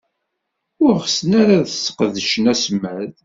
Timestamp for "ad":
1.59-1.67